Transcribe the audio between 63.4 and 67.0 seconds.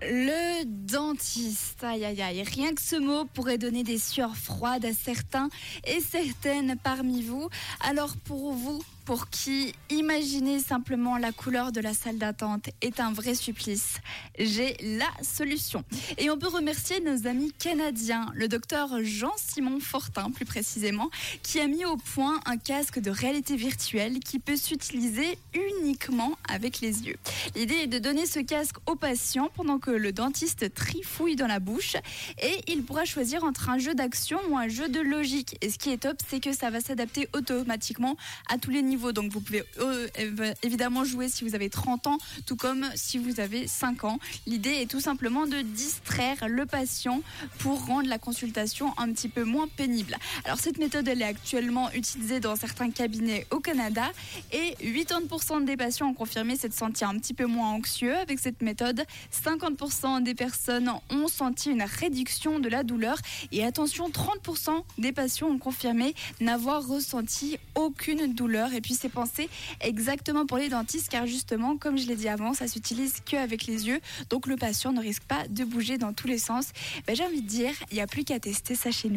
et attention, 30% des patients ont confirmé n'avoir